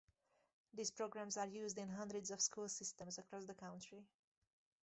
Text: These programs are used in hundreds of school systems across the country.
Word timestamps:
These 0.73 0.89
programs 0.89 1.37
are 1.37 1.45
used 1.45 1.77
in 1.77 1.87
hundreds 1.87 2.31
of 2.31 2.41
school 2.41 2.67
systems 2.67 3.19
across 3.19 3.45
the 3.45 3.53
country. 3.53 4.07